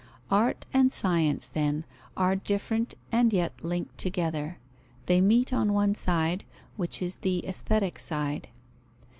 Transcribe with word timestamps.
Art 0.31 0.65
and 0.73 0.91
Science, 0.91 1.47
then, 1.47 1.85
are 2.17 2.35
different 2.35 2.95
and 3.11 3.31
yet 3.31 3.63
linked 3.63 3.99
together; 3.99 4.57
they 5.05 5.21
meet 5.21 5.53
on 5.53 5.73
one 5.73 5.93
side, 5.93 6.43
which 6.75 7.03
is 7.03 7.17
the 7.17 7.45
aesthetic 7.47 7.99
side. 7.99 8.49